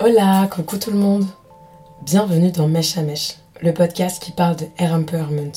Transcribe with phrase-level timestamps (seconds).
[0.00, 1.26] Hola, coucou tout le monde.
[2.02, 5.50] Bienvenue dans Mèche à Mèche, le podcast qui parle de hair empowerment,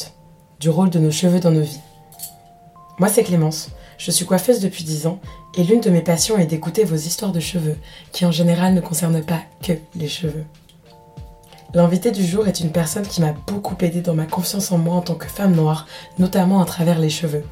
[0.60, 1.79] du rôle de nos cheveux dans nos vies.
[2.98, 3.70] Moi, c'est Clémence.
[4.00, 5.20] Je suis coiffeuse depuis 10 ans
[5.56, 7.78] et l'une de mes passions est d'écouter vos histoires de cheveux,
[8.14, 10.46] qui en général ne concernent pas que les cheveux.
[11.76, 14.96] L'invité du jour est une personne qui m'a beaucoup aidé dans ma confiance en moi
[14.96, 15.86] en tant que femme noire,
[16.18, 17.46] notamment à travers les cheveux.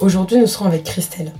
[0.00, 1.34] Aujourd'hui, nous serons avec Christelle.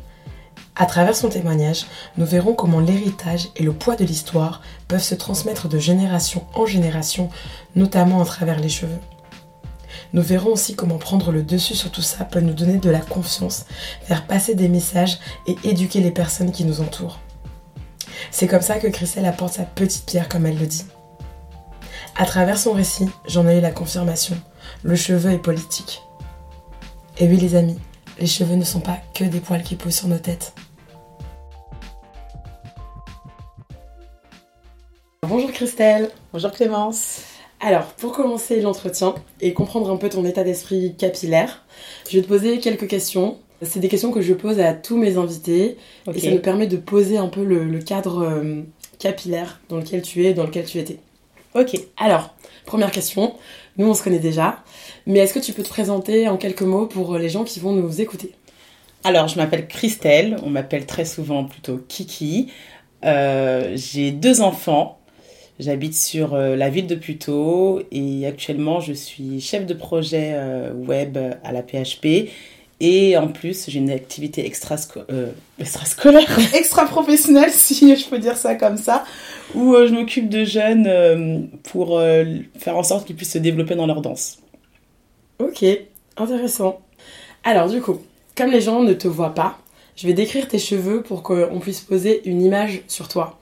[0.76, 1.86] À travers son témoignage,
[2.16, 6.66] nous verrons comment l'héritage et le poids de l'histoire peuvent se transmettre de génération en
[6.66, 7.30] génération,
[7.76, 8.98] notamment à travers les cheveux.
[10.12, 12.98] Nous verrons aussi comment prendre le dessus sur tout ça peut nous donner de la
[12.98, 13.66] confiance,
[14.02, 17.20] faire passer des messages et éduquer les personnes qui nous entourent.
[18.32, 20.86] C'est comme ça que Christelle apporte sa petite pierre, comme elle le dit.
[22.16, 24.36] À travers son récit, j'en ai eu la confirmation.
[24.82, 26.02] Le cheveu est politique.
[27.18, 27.78] Et oui les amis,
[28.18, 30.52] les cheveux ne sont pas que des poils qui poussent sur nos têtes.
[35.28, 36.10] Bonjour Christelle.
[36.32, 37.22] Bonjour Clémence.
[37.60, 41.64] Alors, pour commencer l'entretien et comprendre un peu ton état d'esprit capillaire,
[42.10, 43.38] je vais te poser quelques questions.
[43.62, 45.78] C'est des questions que je pose à tous mes invités
[46.12, 48.62] et ça me permet de poser un peu le, cadre euh,
[48.98, 50.98] capillaire dans lequel tu es, dans lequel tu étais.
[51.54, 51.74] Ok.
[51.96, 52.34] Alors,
[52.66, 53.34] première question.
[53.78, 54.62] Nous, on se connaît déjà,
[55.06, 57.72] mais est-ce que tu peux te présenter en quelques mots pour les gens qui vont
[57.72, 58.32] nous écouter?
[59.04, 60.36] Alors, je m'appelle Christelle.
[60.42, 62.50] On m'appelle très souvent plutôt Kiki.
[63.04, 64.98] Euh, j'ai deux enfants.
[65.60, 70.72] J'habite sur euh, la ville de Puteaux et actuellement je suis chef de projet euh,
[70.72, 72.28] web à la PHP
[72.80, 74.74] et en plus j'ai une activité extra
[75.10, 79.04] euh, extrascolaire, extra-professionnelle si je peux dire ça comme ça,
[79.54, 82.00] où je m'occupe de jeunes pour
[82.58, 84.38] faire en sorte qu'ils puissent se développer dans leur danse.
[85.38, 85.64] Ok,
[86.16, 86.80] intéressant.
[87.44, 88.00] Alors du coup,
[88.36, 89.58] comme les gens ne te voient pas,
[89.94, 93.38] je vais décrire tes cheveux pour qu'on puisse poser une image sur toi.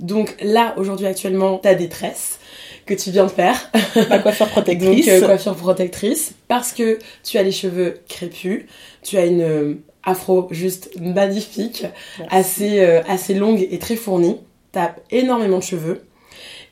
[0.00, 2.38] Donc là, aujourd'hui, actuellement, ta détresse
[2.86, 3.70] que tu viens de faire.
[4.08, 5.06] Ma coiffure protectrice.
[5.06, 6.34] Donc, euh, coiffure protectrice.
[6.48, 8.66] Parce que tu as les cheveux crépus,
[9.02, 11.84] tu as une euh, afro juste magnifique,
[12.30, 14.38] assez, euh, assez longue et très fournie.
[14.72, 16.02] Tu as énormément de cheveux.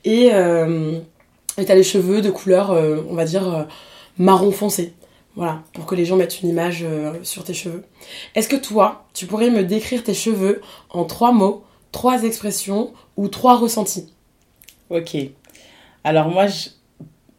[0.05, 2.69] Et tu as les cheveux de couleur,
[3.09, 3.65] on va dire,
[4.19, 4.93] marron foncé.
[5.35, 6.85] Voilà, pour que les gens mettent une image
[7.23, 7.83] sur tes cheveux.
[8.35, 10.61] Est-ce que toi, tu pourrais me décrire tes cheveux
[10.91, 14.07] en trois mots, trois expressions ou trois ressentis.
[14.89, 15.17] Ok.
[16.03, 16.45] Alors moi,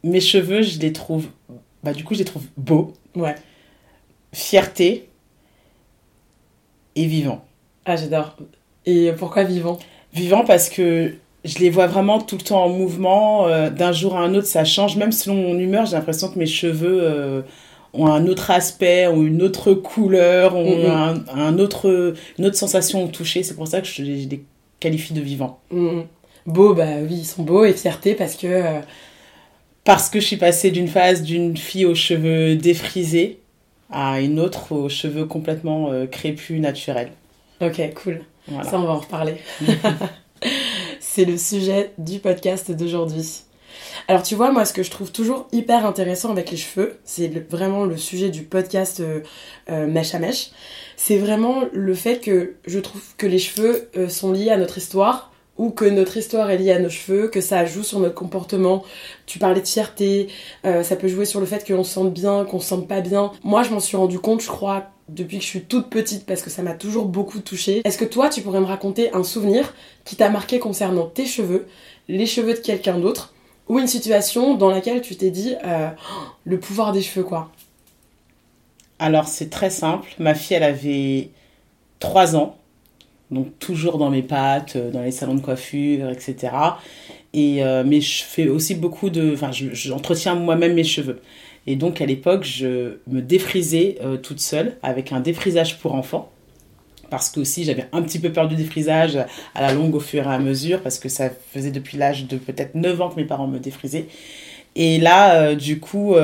[0.03, 1.27] mes cheveux, je les trouve,
[1.83, 2.93] bah du coup, je les trouve beaux.
[3.15, 3.35] Ouais.
[4.33, 5.09] Fierté
[6.95, 7.45] et vivant.
[7.85, 8.37] Ah, j'adore.
[8.85, 9.79] Et pourquoi vivant?
[10.13, 11.15] Vivant parce que
[11.45, 13.47] je les vois vraiment tout le temps en mouvement.
[13.47, 14.97] Euh, d'un jour à un autre, ça change.
[14.97, 17.43] Même selon mon humeur, j'ai l'impression que mes cheveux euh,
[17.93, 20.91] ont un autre aspect, ont une autre couleur, ont
[21.33, 23.43] un, autre, une autre sensation au toucher.
[23.43, 24.45] C'est pour ça que je, les
[24.81, 25.61] qualifie de vivant.
[25.71, 26.03] Mm.
[26.47, 28.47] Beau, bah oui, ils sont beaux et fierté parce que.
[28.47, 28.81] Euh,
[29.85, 33.39] parce que je suis passée d'une phase d'une fille aux cheveux défrisés
[33.91, 37.13] à une autre aux cheveux complètement euh, crépus, naturels.
[37.61, 38.23] Ok, cool.
[38.65, 39.37] Ça, on va en reparler.
[41.01, 43.43] C'est le sujet du podcast d'aujourd'hui.
[44.09, 47.29] Alors tu vois, moi ce que je trouve toujours hyper intéressant avec les cheveux, c'est
[47.51, 50.51] vraiment le sujet du podcast euh, Mèche à Mèche,
[50.97, 54.79] c'est vraiment le fait que je trouve que les cheveux euh, sont liés à notre
[54.79, 58.15] histoire ou que notre histoire est liée à nos cheveux, que ça joue sur notre
[58.15, 58.85] comportement.
[59.25, 60.29] Tu parlais de fierté,
[60.65, 63.01] euh, ça peut jouer sur le fait qu'on se sente bien, qu'on se sente pas
[63.01, 63.33] bien.
[63.43, 66.43] Moi, je m'en suis rendu compte, je crois, depuis que je suis toute petite, parce
[66.43, 67.81] que ça m'a toujours beaucoup touchée.
[67.85, 71.67] Est-ce que toi, tu pourrais me raconter un souvenir qui t'a marqué concernant tes cheveux,
[72.09, 73.33] les cheveux de quelqu'un d'autre,
[73.69, 75.91] ou une situation dans laquelle tu t'es dit euh,
[76.45, 77.51] le pouvoir des cheveux, quoi
[78.99, 80.09] alors, c'est très simple.
[80.19, 81.31] Ma fille, elle avait
[82.01, 82.57] 3 ans.
[83.31, 86.53] Donc, toujours dans mes pattes, euh, dans les salons de coiffure, etc.
[87.35, 89.33] Et, euh, mais je fais aussi beaucoup de.
[89.35, 91.21] Enfin, j'entretiens moi-même mes cheveux.
[91.67, 96.31] Et donc, à l'époque, je me défrisais euh, toute seule avec un défrisage pour enfants.
[97.11, 99.17] Parce que aussi, j'avais un petit peu peur du défrisage
[99.55, 100.81] à la longue au fur et à mesure.
[100.83, 104.07] Parce que ça faisait depuis l'âge de peut-être 9 ans que mes parents me défrisaient.
[104.75, 106.17] Et là, du coup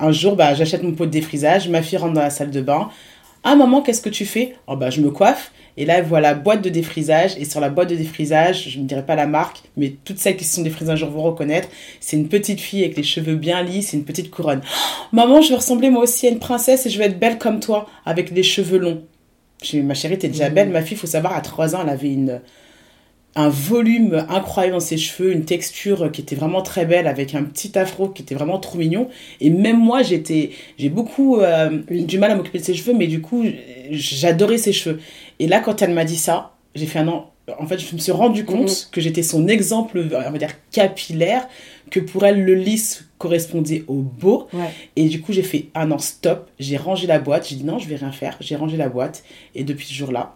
[0.00, 2.60] un jour, bah, j'achète mon pot de défrisage, ma fille rentre dans la salle de
[2.60, 2.90] bain.
[3.44, 4.56] Ah maman, qu'est-ce que tu fais?
[4.66, 5.52] Oh bah je me coiffe.
[5.76, 7.36] Et là, voilà la boîte de défrisage.
[7.38, 10.36] Et sur la boîte de défrisage, je ne dirais pas la marque, mais toutes celles
[10.36, 11.68] qui sont défrisées un jour vont reconnaître.
[12.00, 14.62] C'est une petite fille avec les cheveux bien lisses et une petite couronne.
[15.12, 17.60] maman, je veux ressembler moi aussi à une princesse et je veux être belle comme
[17.60, 19.02] toi, avec les cheveux longs.
[19.62, 20.54] J'ai ma chérie, t'es déjà mmh.
[20.54, 20.68] belle.
[20.70, 22.40] Ma fille, faut savoir, à 3 ans, elle avait une,
[23.36, 27.42] un volume incroyable dans ses cheveux, une texture qui était vraiment très belle avec un
[27.42, 29.08] petit afro qui était vraiment trop mignon.
[29.40, 33.08] Et même moi, j'étais, j'ai beaucoup euh, du mal à m'occuper de ses cheveux, mais
[33.08, 33.44] du coup,
[33.90, 35.00] j'adorais ses cheveux.
[35.38, 38.00] Et là, quand elle m'a dit ça, j'ai fait un an, en fait, je me
[38.00, 38.90] suis rendu compte Mhm.
[38.90, 41.46] que j'étais son exemple, on va dire, capillaire,
[41.90, 44.48] que pour elle, le lisse correspondait au beau.
[44.52, 44.70] Ouais.
[44.96, 46.48] Et du coup, j'ai fait un an stop.
[46.58, 47.46] J'ai rangé la boîte.
[47.48, 48.36] J'ai dit non, je vais rien faire.
[48.40, 49.24] J'ai rangé la boîte.
[49.54, 50.34] Et depuis ce jour-là,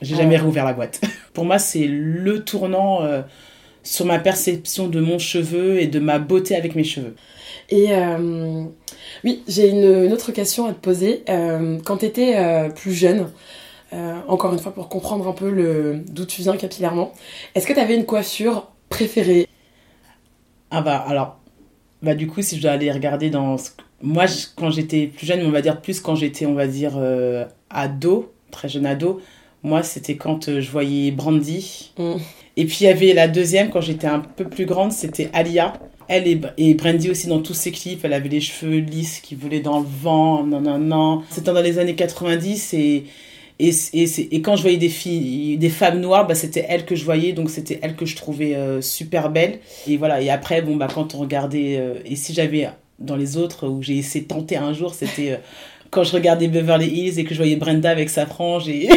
[0.00, 0.40] j'ai Ah jamais ouais.
[0.42, 1.00] réouvert la boîte.
[1.34, 3.22] pour moi, c'est le tournant euh,
[3.82, 7.16] sur ma perception de mon cheveu et de ma beauté avec mes cheveux.
[7.70, 8.62] Et euh,
[9.24, 11.22] oui, j'ai une, une autre question à te poser.
[11.28, 12.36] Euh, quand tu étais
[12.76, 13.26] plus jeune,
[13.92, 17.12] encore une fois pour comprendre un peu le d'où tu viens capillairement,
[17.54, 19.46] est-ce que tu avais une coiffure préférée?
[20.70, 21.40] Ah bah alors,
[22.02, 23.56] bah du coup, si je dois aller regarder dans...
[24.02, 26.94] Moi, je- quand j'étais plus jeune, on va dire plus quand j'étais, on va dire,
[26.96, 29.20] euh, ado, très jeune ado,
[29.62, 31.92] moi, c'était quand euh, je voyais Brandy.
[31.98, 32.14] Mm.
[32.56, 35.74] Et puis, il y avait la deuxième, quand j'étais un peu plus grande, c'était Alia.
[36.08, 39.34] Elle et, et Brandy aussi dans tous ses clips, elle avait les cheveux lisses qui
[39.36, 41.22] volaient dans le vent, non, non, non.
[41.30, 43.04] C'était dans les années 90 et...
[43.60, 46.96] Et, et, et quand je voyais des filles, des femmes noires, bah, c'était elle que
[46.96, 49.58] je voyais, donc c'était elle que je trouvais euh, super belle.
[49.86, 53.36] Et voilà, et après, bon, bah, quand on regardait, euh, et si j'avais dans les
[53.36, 55.36] autres où j'ai essayé de tenter un jour, c'était euh,
[55.90, 58.90] quand je regardais Beverly Hills et que je voyais Brenda avec sa frange et et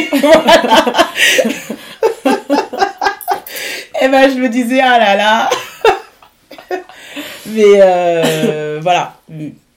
[4.08, 5.50] ben je me disais, ah là là.
[7.48, 9.18] Mais voilà.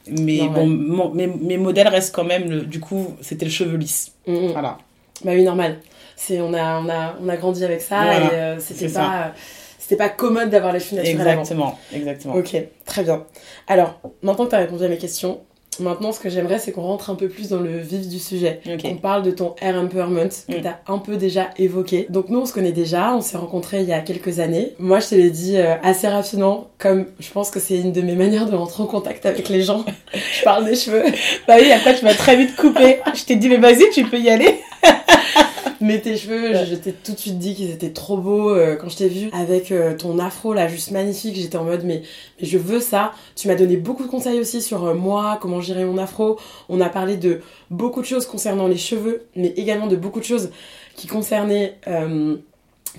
[0.09, 3.77] Mais bon, mon- mes, mes modèles restent quand même, le- du coup, c'était le cheveu
[3.77, 4.13] lisse.
[4.27, 4.53] Mm, mm.
[4.53, 4.79] Voilà.
[5.25, 5.79] Bah oui, normal.
[6.15, 9.33] C'est on a on a on a grandi avec ça Voilà, et euh, c'était pas
[9.79, 11.41] c'était pas commode d'avoir les cheveux naturels avant.
[11.43, 12.35] Exactement, exactement.
[12.35, 13.25] Ok, très bien.
[13.67, 15.41] Alors, maintenant que tu as répondu à mes questions,
[15.81, 18.61] maintenant ce que j'aimerais c'est qu'on rentre un peu plus dans le vif du sujet.
[18.67, 18.81] Ok.
[18.85, 20.63] On parle de ton hair empowerment que Mm.
[20.63, 22.07] tu as un peu déjà évoqué.
[22.11, 24.73] Donc nous on se connaît déjà, on s'est rencontrés il y a quelques années.
[24.79, 28.01] Moi je te l'ai dit euh, assez rapidement, comme je pense que c'est une de
[28.03, 29.85] mes manières de rentrer en contact avec les gens.
[30.15, 31.05] je parle des cheveux.
[31.49, 32.99] Bah oui, après tu m'as très vite coupé.
[33.15, 34.61] Je t'ai dit, mais vas-y, tu peux y aller.
[35.87, 38.77] Mais tes cheveux, je, je t'ai tout de suite dit qu'ils étaient trop beaux euh,
[38.77, 41.37] quand je t'ai vu avec euh, ton afro là, juste magnifique.
[41.37, 42.03] J'étais en mode mais,
[42.41, 43.13] mais je veux ça.
[43.37, 46.39] Tu m'as donné beaucoup de conseils aussi sur euh, moi, comment gérer mon afro.
[46.69, 47.41] On a parlé de
[47.71, 50.51] beaucoup de choses concernant les cheveux, mais également de beaucoup de choses
[50.97, 51.79] qui concernaient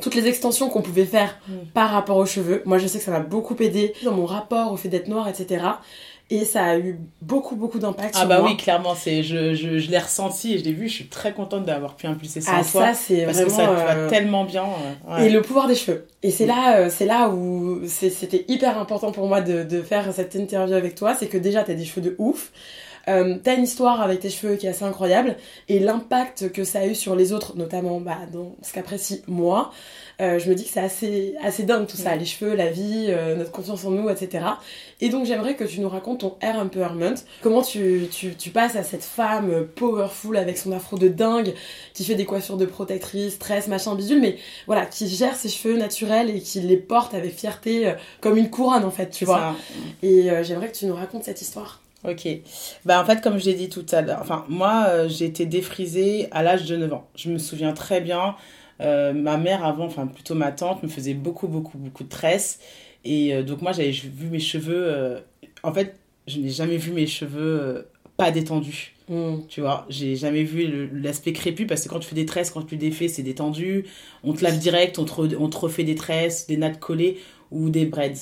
[0.02, 1.54] toutes les extensions qu'on pouvait faire Mm.
[1.74, 2.62] par rapport aux cheveux.
[2.66, 5.28] Moi, je sais que ça m'a beaucoup aidé dans mon rapport au fait d'être noire,
[5.28, 5.64] etc.
[6.30, 8.50] Et ça a eu beaucoup, beaucoup d'impact Ah sur bah moi.
[8.50, 10.90] oui, clairement, c'est je, je, je l'ai ressenti et je l'ai vu.
[10.90, 12.88] Je suis très contente d'avoir pu impulser ça Ah, en toi.
[12.88, 13.46] ça, c'est parce vraiment...
[13.46, 14.66] que ça te va euh, tellement bien.
[14.66, 15.28] euh, ouais.
[15.28, 16.06] Et le pouvoir des cheveux.
[16.24, 20.12] Et c'est là, euh, c'est là où c'était hyper important pour moi de, de faire
[20.14, 21.16] cette interview avec toi.
[21.18, 22.52] C'est que déjà, t'as des cheveux de ouf.
[23.08, 25.36] Euh, t'as une histoire avec tes cheveux qui est assez incroyable.
[25.70, 29.72] Et l'impact que ça a eu sur les autres, notamment bah, dans ce qu'apprécie moi,
[30.20, 32.16] euh, je me dis que c'est assez, assez dingue tout ça.
[32.16, 34.46] Les cheveux, la vie, euh, notre confiance en nous, etc.
[35.00, 37.16] Et donc j'aimerais que tu nous racontes ton hair empowerment.
[37.42, 41.54] Comment tu, tu, tu passes à cette femme powerful avec son afro de dingue,
[41.94, 45.78] qui fait des coiffures de protectrice, tresse, machin, bidule, mais voilà, qui gère ses cheveux
[45.78, 49.38] naturels et qui les porte avec fierté, euh, comme une couronne en fait, tu vois.
[49.38, 49.56] ça.
[50.02, 51.82] Et j'aimerais que tu nous racontes cette histoire.
[52.04, 52.28] Ok.
[52.86, 55.46] Bah en fait, comme je l'ai dit tout à l'heure, enfin, moi, euh, j'ai été
[55.46, 57.10] défrisée à l'âge de 9 ans.
[57.16, 58.36] Je me souviens très bien.
[58.82, 62.60] euh, ma mère, avant, enfin plutôt ma tante, me faisait beaucoup, beaucoup, beaucoup de tresses.
[63.04, 64.86] Et euh, donc, moi, j'avais vu mes cheveux.
[64.88, 65.20] euh,
[65.64, 65.96] en fait,
[66.28, 68.94] je n'ai jamais vu mes cheveux pas détendus.
[69.10, 69.38] Mm.
[69.50, 72.62] Tu vois, j'ai jamais vu l'aspect crépus parce que quand tu fais des tresses, quand
[72.64, 73.86] tu défais, c'est détendu.
[74.24, 77.18] On te lave direct, on te, re- on te refait des tresses, des nattes collées
[77.52, 78.14] ou des braids.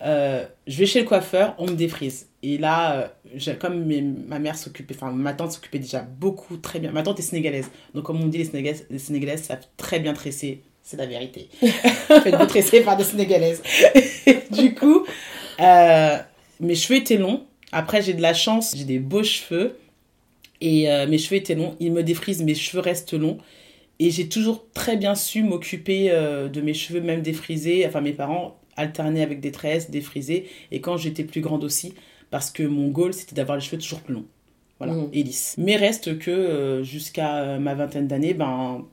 [0.00, 0.46] Je
[0.78, 2.28] vais chez le coiffeur, on me défrise.
[2.46, 3.10] Et là,
[3.48, 6.92] euh, comme mes- ma mère s'occupait, enfin ma tante s'occupait déjà beaucoup, très bien.
[6.92, 7.70] Ma tante est sénégalaise.
[7.94, 10.60] Donc, comme on dit, les Sénégalaises, les Sénégalaises savent très bien tresser.
[10.82, 11.48] C'est la vérité.
[11.60, 13.62] Faites-vous tresser par des Sénégalaises.
[14.50, 15.06] du coup,
[15.58, 16.18] euh,
[16.60, 17.44] mes cheveux étaient longs.
[17.72, 19.78] Après, j'ai de la chance, j'ai des beaux cheveux.
[20.60, 21.76] Et euh, mes cheveux étaient longs.
[21.80, 23.38] Ils me défrisent, mes cheveux restent longs.
[24.00, 27.86] Et j'ai toujours très bien su m'occuper euh, de mes cheveux, même défrisés.
[27.86, 30.46] Enfin, mes parents alternaient avec des tresses, défrisés.
[30.70, 31.94] Et quand j'étais plus grande aussi,
[32.34, 34.26] parce que mon goal, c'était d'avoir les cheveux toujours plus longs.
[34.80, 35.08] Voilà, Mhm.
[35.12, 35.54] et lisses.
[35.56, 38.84] Mais reste que euh, jusqu'à euh, ma vingtaine d'années, ben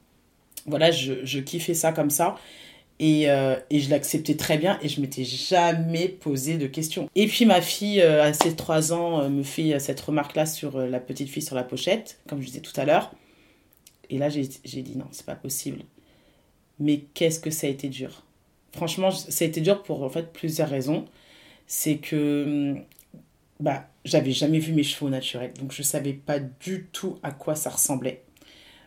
[0.67, 2.37] voilà, je, je kiffais ça comme ça.
[2.99, 7.09] Et, euh, et je l'acceptais très bien et je m'étais jamais posé de questions.
[7.15, 10.77] Et puis ma fille, euh, à ses 3 ans, euh, me fait cette remarque-là sur
[10.77, 13.11] la petite fille sur la pochette, comme je disais tout à l'heure.
[14.11, 15.79] Et là, j'ai j'ai dit non, c'est pas possible.
[16.79, 18.23] Mais qu'est-ce que ça a été dur?
[18.75, 21.05] Franchement, ça a été dur pour en fait plusieurs raisons.
[21.65, 22.43] C'est que
[22.75, 22.83] hum,
[23.61, 27.31] bah, j'avais jamais vu mes cheveux au naturel, donc je savais pas du tout à
[27.31, 28.23] quoi ça ressemblait.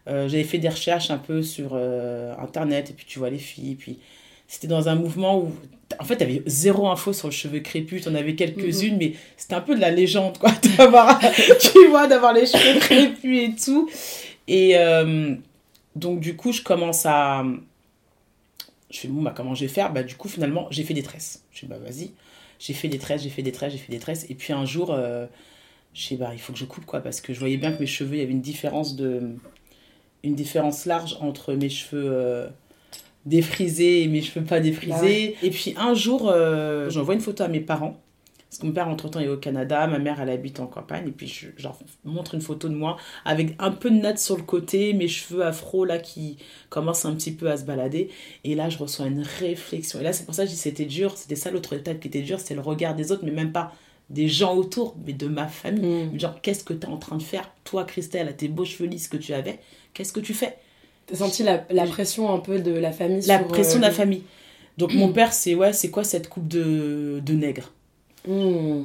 [0.07, 3.38] Euh, j'avais fait des recherches un peu sur euh, internet et puis tu vois les
[3.38, 4.00] filles puis
[4.47, 5.50] c'était dans un mouvement où
[5.99, 9.62] en fait t'avais zéro info sur le cheveu crépus t'en avais quelques-unes mais c'était un
[9.62, 11.19] peu de la légende quoi d'avoir
[11.59, 13.88] tu vois d'avoir les cheveux crépus et tout
[14.47, 15.37] et euh,
[15.97, 17.43] donc du coup je commence à
[18.90, 19.93] Je fais, bon, bah, comment je vais faire?
[19.93, 21.43] Bah, du coup, finalement, j'ai fait des tresses.
[21.50, 22.12] Je fais, bah, vas-y.
[22.64, 24.25] J'ai fait des tresses, j'ai fait des tresses, j'ai fait des tresses.
[24.30, 25.26] Et puis un jour, euh,
[25.92, 27.78] je sais, bah, il faut que je coupe, quoi, parce que je voyais bien que
[27.78, 29.35] mes cheveux, il y avait une différence de.
[30.23, 32.49] Une différence large entre mes cheveux euh,
[33.26, 35.37] défrisés et mes cheveux pas défrisés.
[35.42, 38.02] Et puis un jour, euh, j'envoie une photo à mes parents.
[38.54, 41.11] Parce que mon père, entre-temps, est au Canada, ma mère, elle habite en campagne, et
[41.11, 44.44] puis je genre, montre une photo de moi avec un peu de natte sur le
[44.44, 46.37] côté, mes cheveux afro, là, qui
[46.68, 48.11] commencent un petit peu à se balader.
[48.44, 49.99] Et là, je reçois une réflexion.
[49.99, 52.06] Et là, c'est pour ça que je dis c'était dur, c'était ça l'autre étape qui
[52.06, 53.73] était dur, c'était le regard des autres, mais même pas
[54.08, 56.04] des gens autour, mais de ma famille.
[56.04, 56.20] Mm.
[56.20, 58.88] Genre, qu'est-ce que tu es en train de faire Toi, Christelle, à tes beaux cheveux
[58.88, 59.58] lisses que tu avais,
[59.94, 60.58] qu'est-ce que tu fais?
[61.06, 63.87] T'as senti la, la pression un peu de la famille La sur, pression euh, de
[63.87, 64.23] la famille.
[64.78, 67.73] Donc, mon père, c'est ouais, c'est quoi cette coupe de, de nègre
[68.26, 68.83] Hmm.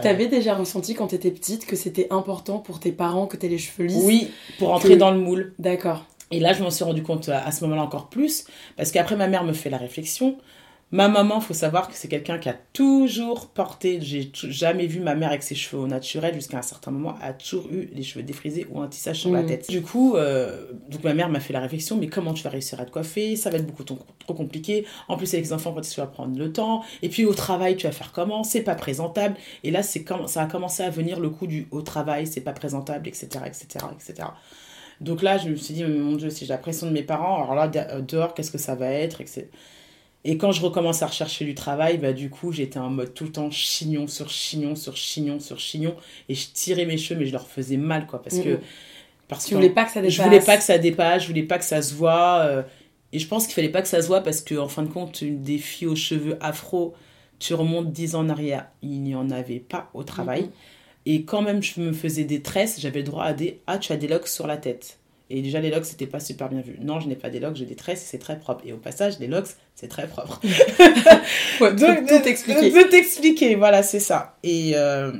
[0.00, 3.58] T'avais déjà ressenti quand t'étais petite que c'était important pour tes parents que t'aies les
[3.58, 4.28] cheveux lisses Oui,
[4.58, 5.52] pour entrer Que- dans le moule.
[5.58, 6.06] D'accord.
[6.30, 8.44] Et là, je m'en suis rendu compte à, à ce moment-là encore plus,
[8.76, 10.38] parce qu'après, ma mère me fait la réflexion.
[10.94, 15.14] Ma maman, faut savoir que c'est quelqu'un qui a toujours porté, j'ai jamais vu ma
[15.14, 18.22] mère avec ses cheveux au naturel jusqu'à un certain moment, a toujours eu les cheveux
[18.22, 19.46] défrisés ou un tissage sur la Mhm.
[19.48, 19.70] tête.
[19.70, 22.78] Du coup, euh, donc ma mère m'a fait la réflexion, mais comment tu vas réussir
[22.78, 23.36] à te coiffer?
[23.36, 24.84] Ça va être beaucoup trop, compliqué.
[25.08, 26.82] En plus, avec les enfants, que tu vas prendre le temps?
[27.00, 28.44] Et puis au travail, tu vas faire comment?
[28.44, 29.36] C'est pas présentable.
[29.64, 32.42] Et là, c'est quand ça a commencé à venir le coup du au travail, c'est
[32.42, 34.28] pas présentable, etc., etc., etc.
[35.00, 37.42] Donc là, je me suis dit, mon Dieu, si j'ai la pression de mes parents,
[37.42, 39.46] alors là, euh, dehors, qu'est-ce que ça va être etc.
[40.24, 43.24] Et quand je recommence à rechercher du travail, bah, du coup, j'étais en mode tout
[43.24, 45.96] le temps chignon sur chignon sur chignon sur chignon.
[46.28, 48.22] Et je tirais mes cheveux, mais je leur faisais mal, quoi.
[48.22, 48.60] Parce que.
[49.28, 51.28] Parce Tu que voulais pas que ça dépasse je voulais pas que ça dépasse, je
[51.28, 52.40] voulais pas que ça se voit.
[52.46, 52.62] euh,
[53.12, 54.88] et je pense qu'il fallait pas que ça se voit parce que, en fin de
[54.88, 56.94] compte, une des filles aux cheveux afro,
[57.38, 60.50] tu remontes 10 ans en arrière, il n'y en avait pas au travail.
[61.06, 63.92] Et quand même, je me faisais des tresses, j'avais le droit à des Ah, tu
[63.92, 64.98] as des locks sur la tête.
[65.30, 66.78] Et déjà, les locks, c'était pas super bien vu.
[66.80, 68.62] Non, je n'ai pas des locks, j'ai des tresses, c'est très propre.
[68.66, 70.40] Et au passage, les locks, c'est très propre.
[71.60, 72.70] Donc, tout expliquer.
[72.70, 74.36] Tout expliquer, voilà, c'est ça.
[74.42, 75.12] Et euh,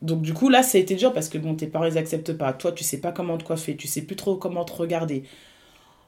[0.00, 2.32] donc, du coup, là, ça a été dur parce que bon, tes parents, ils acceptent
[2.32, 2.52] pas.
[2.52, 5.24] Toi, tu sais pas comment te coiffer, tu sais plus trop comment te regarder.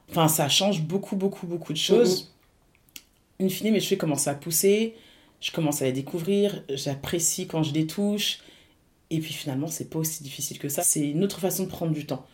[0.09, 2.33] Enfin, ça change beaucoup, beaucoup, beaucoup de choses.
[3.39, 4.95] Une fine, mes cheveux commencent à pousser,
[5.39, 8.39] je commence à les découvrir, j'apprécie quand je les touche.
[9.09, 10.83] Et puis finalement, c'est pas aussi difficile que ça.
[10.83, 12.25] C'est une autre façon de prendre du temps.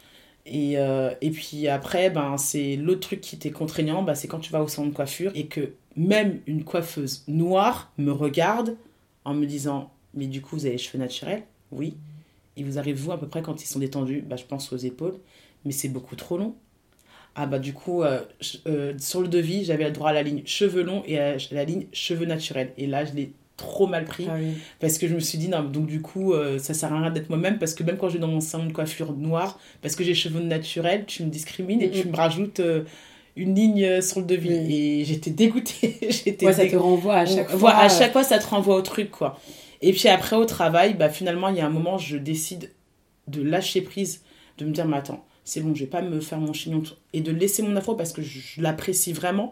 [0.47, 4.39] Et, euh, et puis après, ben, c'est l'autre truc qui était contraignant, ben, c'est quand
[4.39, 8.77] tu vas au salon de coiffure et que même une coiffeuse noire me regarde
[9.25, 11.43] en me disant Mais du coup, vous avez les cheveux naturels?
[11.71, 11.97] Oui.
[12.55, 14.21] Il vous arrive, vous, à peu près quand ils sont détendus?
[14.21, 15.19] Bah, Je pense aux épaules.
[15.65, 16.55] Mais c'est beaucoup trop long.
[17.35, 18.21] Ah bah du coup, euh,
[18.67, 21.65] euh, sur le devis, j'avais le droit à la ligne cheveux longs et à la
[21.65, 22.73] ligne cheveux naturels.
[22.77, 24.27] Et là, je l'ai trop mal pris.
[24.29, 24.53] Ah oui.
[24.79, 27.09] Parce que je me suis dit, non, donc du coup, euh, ça sert à rien
[27.11, 27.57] d'être moi-même.
[27.57, 30.13] Parce que même quand je vais dans mon salon de coiffure noir, parce que j'ai
[30.13, 31.93] cheveux naturels, tu me discrimines et Mhm.
[32.01, 32.83] tu me rajoutes euh,
[33.35, 34.51] une ligne euh, sur le devis.
[34.53, 35.97] Et j'étais dégoûtée.
[36.09, 37.75] j'étais Ouais, ça te renvoie à chaque On- fois.
[37.75, 39.39] à chaque fois, ça te renvoie au truc, quoi.
[39.81, 42.71] Et puis après, au travail, bah, finalement, il y a un moment, je décide
[43.27, 44.21] de lâcher prise,
[44.57, 46.81] de me dire, mais attends, c'est bon, je vais pas me faire mon chignon
[47.13, 49.51] et de laisser mon afro parce que je l'apprécie vraiment.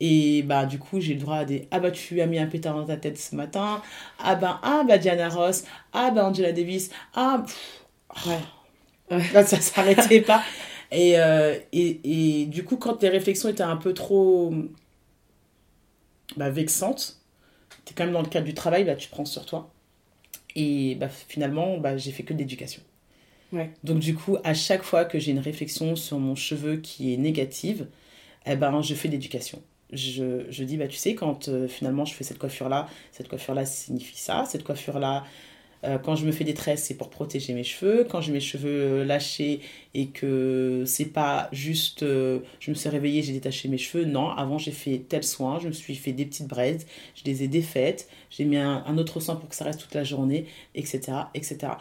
[0.00, 2.46] Et bah, du coup, j'ai le droit à des Ah bah, tu as mis un
[2.46, 3.82] pétard dans ta tête ce matin.
[4.18, 5.64] Ah bah, ah bah, Diana Ross.
[5.92, 6.90] Ah bah, Angela Davis.
[7.14, 7.82] Ah, pff,
[8.26, 9.20] Ouais.
[9.32, 10.42] Là, ça s'arrêtait pas.
[10.90, 14.52] Et, euh, et, et du coup, quand les réflexions étaient un peu trop
[16.36, 17.20] bah, vexantes,
[17.84, 19.70] tu es quand même dans le cadre du travail, bah, tu prends sur toi.
[20.56, 22.82] Et bah, finalement, bah, j'ai fait que de l'éducation.
[23.52, 23.70] Ouais.
[23.84, 27.16] Donc du coup, à chaque fois que j'ai une réflexion sur mon cheveu qui est
[27.16, 27.88] négative,
[28.46, 29.62] eh ben, je fais de l'éducation.
[29.92, 34.18] Je, dis, bah, tu sais, quand euh, finalement je fais cette coiffure-là, cette coiffure-là signifie
[34.18, 35.24] ça, cette coiffure-là,
[35.84, 38.04] euh, quand je me fais des tresses, c'est pour protéger mes cheveux.
[38.10, 39.60] Quand j'ai mes cheveux euh, lâchés
[39.94, 44.04] et que c'est pas juste je me suis réveillée, j'ai détaché mes cheveux.
[44.04, 47.44] Non, avant j'ai fait tel soin, je me suis fait des petites braises, je les
[47.44, 50.46] ai défaites, j'ai mis un, un autre soin pour que ça reste toute la journée,
[50.74, 51.12] etc.
[51.34, 51.74] etc.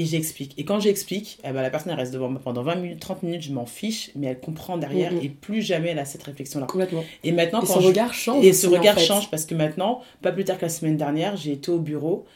[0.00, 0.54] Et j'explique.
[0.56, 3.24] Et quand j'explique, eh ben, la personne elle reste devant moi pendant 20 minutes, 30
[3.24, 5.20] minutes, je m'en fiche, mais elle comprend derrière Mhm.
[5.24, 6.66] et plus jamais elle a cette réflexion-là.
[6.66, 7.04] Complètement.
[7.24, 8.44] Et maintenant, Et quand son je- regard change.
[8.44, 9.04] et ce en regard fait.
[9.04, 12.26] change parce que maintenant, pas plus tard que la semaine dernière, j'ai été au bureau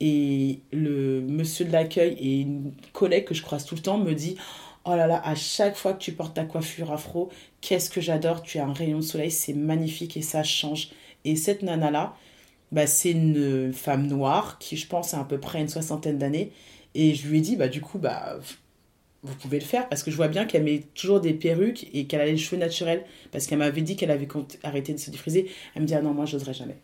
[0.00, 4.12] et le monsieur de l'accueil et une collègue que je croise tout le temps me
[4.14, 4.36] dit
[4.84, 7.28] Oh là là, à chaque fois que tu portes ta coiffure afro,
[7.60, 10.88] qu'est-ce que j'adore, tu as un rayon de soleil, c'est magnifique et ça change.
[11.24, 12.16] Et cette nana-là,
[12.72, 16.50] bah, c'est une femme noire qui, je pense, a à peu près une soixantaine d'années.
[16.94, 18.38] Et je lui ai dit Bah, du coup, bah.
[19.24, 22.06] Vous pouvez le faire parce que je vois bien qu'elle met toujours des perruques et
[22.06, 24.28] qu'elle a les cheveux naturels parce qu'elle m'avait dit qu'elle avait
[24.64, 25.48] arrêté de se défriser.
[25.74, 26.76] Elle me dit Ah non, moi j'oserais jamais.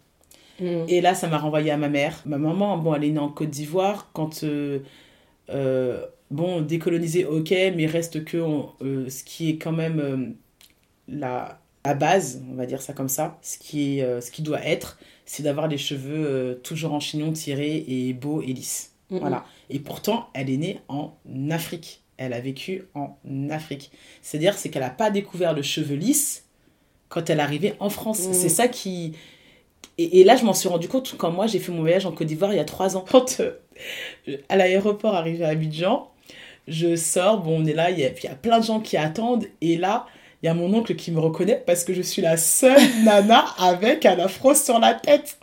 [0.60, 0.84] Mm.
[0.88, 2.22] Et là, ça m'a renvoyé à ma mère.
[2.26, 4.10] Ma maman, bon, elle est née en Côte d'Ivoire.
[4.12, 4.80] Quand, euh,
[5.50, 10.36] euh, bon, décoloniser, ok, mais reste que on- euh, ce qui est quand même
[11.08, 14.64] la, à base, on va dire ça comme ça, ce qui, est, ce qui doit
[14.64, 18.92] être, c'est d'avoir les cheveux toujours en chignon tirés et beaux et lisses.
[19.10, 19.44] Voilà.
[19.70, 21.14] Et pourtant, elle est née en
[21.50, 22.02] Afrique.
[22.16, 23.16] Elle a vécu en
[23.50, 23.90] Afrique.
[24.22, 26.44] C'est-à-dire, c'est qu'elle n'a pas découvert le cheveu lisse
[27.08, 28.26] quand elle est arrivée en France.
[28.26, 28.34] Mhm.
[28.34, 29.12] C'est ça qui...
[29.96, 32.12] Et, et là, je m'en suis rendu compte quand moi, j'ai fait mon voyage en
[32.12, 33.04] Côte d'Ivoire il y a trois ans.
[33.10, 33.52] Quand, euh,
[34.48, 36.10] à l'aéroport, arrivé à Abidjan,
[36.68, 38.80] je sors, bon, on est là, il y a, il y a plein de gens
[38.80, 39.46] qui attendent.
[39.60, 40.06] Et là,
[40.42, 43.44] il y a mon oncle qui me reconnaît parce que je suis la seule nana
[43.58, 45.38] avec un afro sur la tête.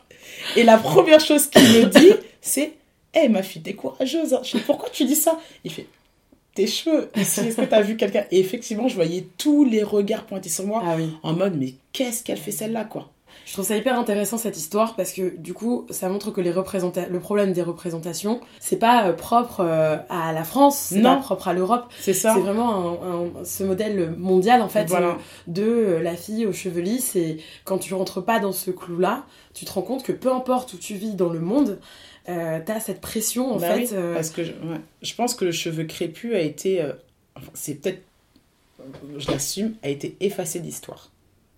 [0.56, 2.74] Et la première chose qu'il me dit, c'est
[3.16, 4.34] Hé, ma fille, t'es courageuse.
[4.34, 4.42] hein.
[4.44, 5.40] Je fais Pourquoi tu dis ça?
[5.64, 5.88] Il fait
[6.54, 8.26] Tes cheveux, est-ce que t'as vu quelqu'un?
[8.32, 11.10] Et effectivement, je voyais tous les regards pointés sur moi Ah oui.
[11.24, 13.10] en mode Mais qu'est-ce qu'elle fait celle-là, quoi?
[13.46, 16.52] Je trouve ça hyper intéressant cette histoire parce que du coup, ça montre que les
[16.54, 21.16] le problème des représentations, c'est pas euh, propre euh, à la France, c'est Non.
[21.18, 21.86] pas propre à l'Europe.
[22.00, 25.10] C'est ça C'est vraiment un- un- ce modèle mondial en fait Voilà.
[25.10, 25.14] euh,
[25.48, 29.26] de euh, la fille aux cheveux lisses et quand tu rentres pas dans ce clou-là,
[29.54, 31.78] tu te rends compte que peu importe où tu vis dans le monde,
[32.30, 33.82] euh, t'as cette pression en Bah fait.
[33.82, 34.80] oui, euh, Parce que je, ouais.
[35.02, 36.82] je pense que le cheveu crépus a été.
[36.82, 36.94] euh,
[37.36, 38.02] enfin, c'est peut-être.
[39.18, 41.10] Je l'assume, a été effacé de l'histoire.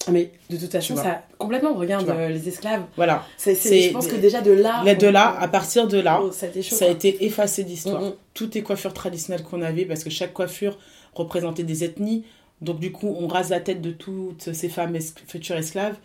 [0.07, 2.83] ah, Mais de toute façon, ça complètement regarde euh, les esclaves.
[2.95, 3.25] Voilà.
[3.37, 4.81] C'est, je pense que déjà de là.
[4.85, 6.75] Là, de là, à partir de là, on- ça a été chaud.
[6.75, 6.95] ça a quoi.
[6.95, 8.01] été effacé d'histoire.
[8.01, 8.13] Mm, mm.
[8.33, 10.77] Toutes les coiffures traditionnelles qu'on avait, parce que chaque coiffure
[11.15, 12.23] représentait des ethnies.
[12.61, 15.95] Donc, du coup, on rase la tête de toutes ces femmes es- futures esclaves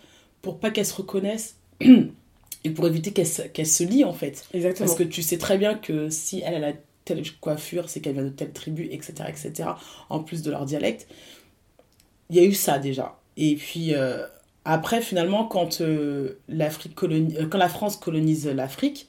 [0.41, 1.57] pour pas qu'elles se reconnaissent
[2.65, 4.47] et pour éviter qu'elles se, qu'elles se lient, en fait.
[4.55, 4.87] Exactement.
[4.87, 6.73] Parce que tu sais très bien que si elle, elle a
[7.05, 9.71] telle coiffure, c'est qu'elle vient de telle tribu, etc., etc.,
[10.09, 11.09] en plus de leur dialecte.
[12.31, 13.19] Il y a eu ça déjà.
[13.37, 14.27] Et puis, euh,
[14.65, 19.09] après, finalement, quand, euh, l'Afrique coloni- euh, quand la France colonise l'Afrique,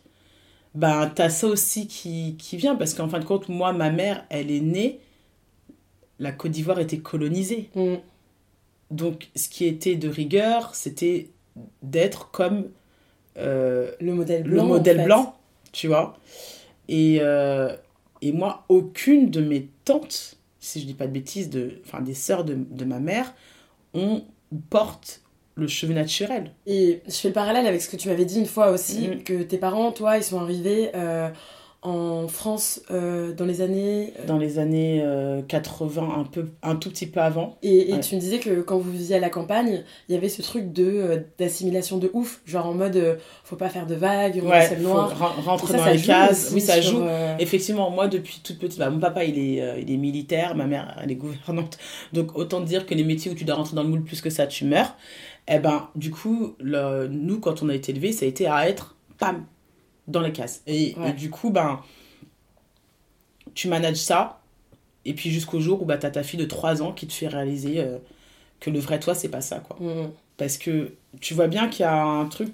[0.76, 2.76] ben, t'as ça aussi qui, qui vient.
[2.76, 5.00] Parce qu'en fin de compte, moi, ma mère, elle est née,
[6.20, 7.70] la Côte d'Ivoire était colonisée.
[7.76, 7.96] Mm.
[8.90, 11.30] Donc, ce qui était de rigueur, c'était
[11.84, 12.70] d'être comme
[13.38, 14.64] euh, Le modèle le blanc.
[14.64, 15.06] en modèle fait.
[15.06, 15.36] blanc,
[15.72, 16.18] tu vois.
[16.88, 17.76] Et, euh,
[18.22, 22.14] et moi, aucune de mes tantes, si je dis pas de bêtises, de, enfin des
[22.14, 23.34] sœurs de, de ma mère,
[23.94, 24.22] on
[24.70, 25.22] porte
[25.56, 26.52] le cheveu naturel.
[26.66, 29.24] Et je fais le parallèle avec ce que tu m'avais dit une fois aussi, Mhm.
[29.24, 31.30] que tes parents, toi, ils sont arrivés euh,
[31.84, 34.14] en France euh, dans les années.
[34.26, 37.58] Dans les années euh, 80, un, peu, un tout petit peu avant.
[37.62, 38.00] Et, et Ouais.
[38.00, 40.72] tu me disais que quand vous viviez à la campagne, il y avait ce truc
[40.74, 44.50] de euh, d'assimilation de ouf, genre en mode euh, faut pas faire de vagues, on
[44.50, 45.18] Ouais, faut noir.
[45.20, 46.52] ren- Et rentrer ça, dans ça les cases.
[46.54, 47.04] Oui, ça sur, joue.
[47.04, 50.56] euh, Effectivement, moi, depuis toute petite, bah, mon papa, il est, euh, il est militaire,
[50.56, 51.78] ma mère, elle est gouvernante.
[52.14, 54.30] Donc, autant dire que les métiers où tu dois rentrer dans le moule plus que
[54.30, 54.96] ça, tu meurs.
[55.50, 58.70] Eh ben, du coup, le- nous, quand on a été élevés, ça a été à
[58.70, 59.44] être, pam,
[60.08, 60.62] dans les cases.
[60.68, 61.10] Et, Ouais.
[61.10, 61.82] et du coup, ben,
[63.54, 64.40] tu manages ça.
[65.06, 67.14] Et puis, jusqu'au jour où bah, tu as ta fille de 3 ans qui te
[67.14, 67.98] fait réaliser euh,
[68.60, 69.78] que le vrai toi, c'est pas ça, quoi.
[69.80, 72.54] mm, Parce que tu vois bien qu'il y a un truc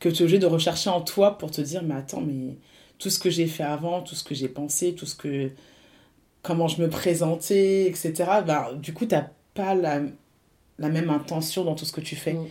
[0.00, 2.56] que tu es obligé de rechercher en toi pour te dire, mais attends, mais
[2.98, 5.50] tout ce que j'ai fait avant, tout ce que j'ai pensé, tout ce que.
[6.42, 8.42] comment je me présentais, etc.
[8.46, 9.16] Ben, du coup, tu
[9.54, 10.02] pas la,
[10.78, 12.34] la même intention dans tout ce que tu fais.
[12.34, 12.46] Mm.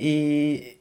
[0.00, 0.78] Et.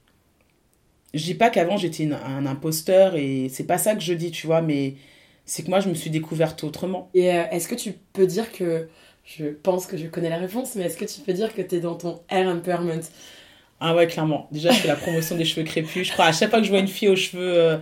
[1.16, 4.32] Je dis pas qu'avant j'étais une- un imposteur et c'est pas ça que je dis,
[4.32, 4.96] tu vois, mais
[5.46, 7.10] c'est que moi je me suis découverte autrement.
[7.16, 8.88] Et euh, est-ce que tu peux dire que.
[9.28, 11.80] Je pense que je connais la réponse, mais est-ce que tu peux dire que t'es
[11.80, 13.02] dans ton hair empowerment?
[13.80, 14.48] Ah ouais, clairement.
[14.52, 16.08] Déjà, je fais la promotion des cheveux crépus.
[16.08, 17.42] Je crois à chaque fois que je vois une fille aux cheveux.
[17.60, 17.78] euh,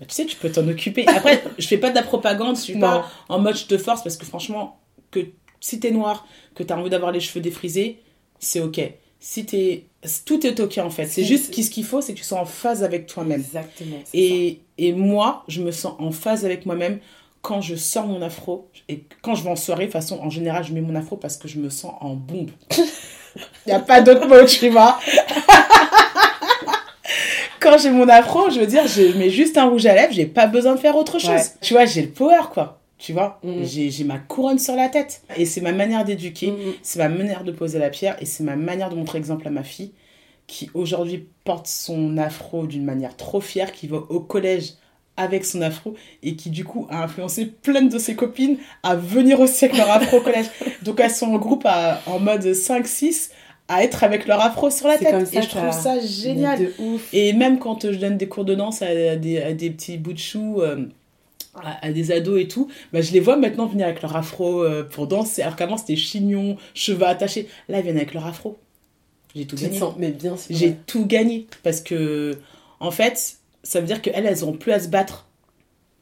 [0.00, 1.06] bah, tu sais, tu peux t'en occuper.
[1.06, 2.56] Après, je fais pas de la propagande.
[2.56, 2.80] Je suis Non.
[2.80, 5.20] pas en mode je te force parce que franchement, que
[5.60, 8.00] si t'es noir, que t'as envie d'avoir les cheveux défrisés,
[8.38, 8.80] c'est ok.
[9.20, 9.84] Si t'es.
[10.24, 11.06] Tout est ok en fait.
[11.06, 13.40] C'est juste qu'est-ce qu'il faut, c'est que tu sois en phase avec toi-même.
[13.40, 13.98] Exactement.
[14.14, 16.98] Et, et moi, je me sens en phase avec moi-même
[17.42, 18.68] quand je sors mon afro.
[18.88, 21.16] Et quand je vais en soirée, de toute façon, en général, je mets mon afro
[21.16, 22.50] parce que je me sens en bombe.
[23.66, 24.98] Il n'y a pas d'autre mot, tu vois.
[27.60, 30.26] quand j'ai mon afro, je veux dire, je mets juste un rouge à lèvres, j'ai
[30.26, 31.30] pas besoin de faire autre chose.
[31.30, 31.44] Ouais.
[31.60, 32.80] Tu vois, j'ai le power, quoi.
[32.98, 33.62] Tu vois, Mhm.
[33.64, 35.22] j'ai ma couronne sur la tête.
[35.36, 36.50] Et c'est ma manière d'éduquer.
[36.50, 36.72] Mm, mm.
[36.82, 39.50] C'est ma manière de poser la pierre et c'est ma manière de montrer exemple à
[39.50, 39.92] ma fille
[40.46, 44.74] qui aujourd'hui porte son afro d'une manière trop fière, qui va au collège
[45.18, 49.40] avec son afro et qui du coup a influencé plein de ses copines à venir
[49.40, 50.46] aussi avec leur afro au collège.
[50.82, 53.30] Donc elles sont en groupe à- en mode 5-6
[53.68, 55.10] à être avec leur afro sur la tête.
[55.10, 56.58] comme ça et je trouve ça- génial.
[56.60, 57.12] Mais De ouf.
[57.12, 60.12] Et même quand je donne des cours de danse à des, à des petits bouts
[60.12, 60.86] de choux, euh,
[61.62, 64.62] à, à des ados et tout, bah, je les vois maintenant venir avec leur afro
[64.62, 65.42] euh, pour danser.
[65.42, 67.48] Alors qu'avant, c'était chignon, cheveux attachés.
[67.68, 68.58] Là, ils viennent avec leur afro.
[69.34, 69.78] J'ai tout gagné.
[69.78, 70.34] sens, mais bien.
[70.48, 71.46] J'ai tout gagné.
[71.62, 72.38] Parce que,
[72.80, 75.26] en fait, ça veut dire qu'elles, elles n'auront plus à se battre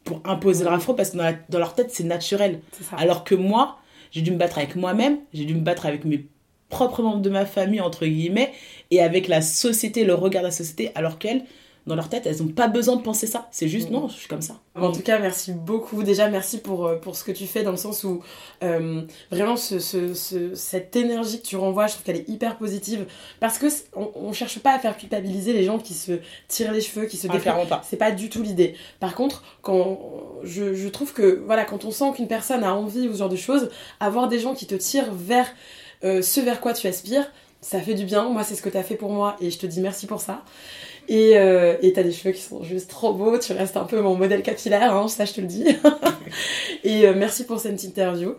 [0.05, 2.61] pour imposer leur afro parce que dans, la- dans leur tête, c'est naturel.
[2.97, 3.79] Alors que moi,
[4.11, 6.27] j'ai dû me battre avec moi-même, j'ai dû me battre avec mes
[6.69, 8.53] propres membres de ma famille, entre guillemets,
[8.91, 11.45] et avec la société, le regard de la société, alors qu'elles,
[11.87, 13.47] dans leur tête, elles n'ont pas besoin de penser ça.
[13.51, 14.55] C'est juste, non, je suis comme ça.
[14.75, 16.03] En tout cas, merci beaucoup.
[16.03, 18.23] Déjà, merci pour, euh, pour ce que tu fais dans le sens où
[18.63, 22.57] euh, vraiment ce, ce, ce- cette énergie que tu renvoies, je trouve qu'elle est hyper
[22.57, 23.07] positive.
[23.39, 26.13] Parce que on, on cherche pas à faire culpabiliser les gens qui se
[26.49, 27.51] tirent les cheveux, qui se Ah, pas.
[27.89, 28.75] C'est pas du tout l'idée.
[28.99, 30.01] Par contre, quand
[30.43, 33.29] je, je trouve que voilà, quand on sent qu'une personne a envie ou ce genre
[33.29, 33.69] de choses,
[34.01, 35.47] avoir des gens qui te tirent vers
[36.03, 38.29] euh, ce vers quoi tu aspires, ça fait du bien.
[38.29, 40.21] Moi, c'est ce que tu as fait pour moi et je te dis merci pour
[40.21, 40.43] ça.
[41.09, 44.01] Et euh, et t'as des cheveux qui sont juste trop beaux, tu restes un peu
[44.01, 45.65] mon modèle capillaire, hein, ça je te le dis.
[46.85, 48.35] et euh, merci pour cette interview.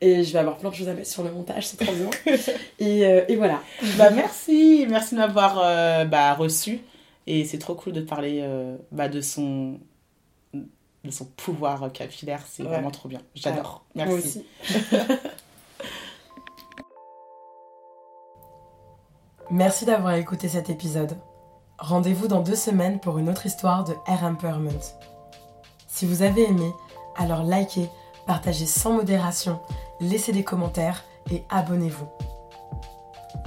[0.00, 2.08] Et je vais avoir plein de choses à mettre sur le montage, c'est trop bien.
[2.78, 3.60] et, euh, et voilà.
[3.96, 6.80] Bah merci, merci de m'avoir euh, bah, reçu.
[7.26, 8.42] Et c'est trop cool de parler
[8.90, 9.78] bah, de son
[10.54, 12.68] de son pouvoir capillaire, c'est Ouais.
[12.68, 13.20] vraiment trop bien.
[13.34, 13.84] J'adore.
[13.94, 14.10] Merci.
[14.10, 14.44] Moi aussi.
[19.50, 21.16] Merci d'avoir écouté cet épisode.
[21.78, 24.80] Rendez-vous dans deux semaines pour une autre histoire de Air Empowerment.
[25.86, 26.72] Si vous avez aimé,
[27.16, 27.88] alors likez,
[28.26, 29.60] partagez sans modération,
[30.00, 32.08] laissez des commentaires et abonnez-vous.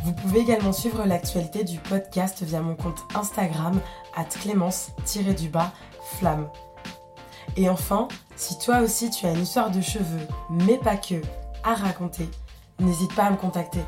[0.04, 3.80] Vous pouvez également suivre l'actualité du podcast via mon compte Instagram
[4.16, 5.74] at clémence-du-bas
[6.18, 6.50] flamme.
[7.58, 11.22] Et enfin, si toi aussi tu as une histoire de cheveux, mais pas que,
[11.66, 12.30] à raconter,
[12.80, 13.82] n'hésite pas à me contacter.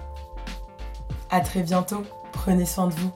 [1.30, 2.04] À très bientôt,
[2.34, 3.12] prenez soin de vous.